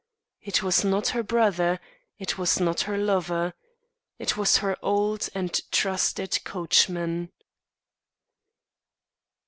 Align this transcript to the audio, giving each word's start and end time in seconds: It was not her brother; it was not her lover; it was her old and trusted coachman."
It 0.41 0.63
was 0.63 0.83
not 0.83 1.09
her 1.09 1.21
brother; 1.21 1.79
it 2.17 2.35
was 2.35 2.59
not 2.59 2.81
her 2.89 2.97
lover; 2.97 3.53
it 4.17 4.35
was 4.35 4.57
her 4.57 4.75
old 4.83 5.29
and 5.35 5.53
trusted 5.71 6.43
coachman." 6.43 7.31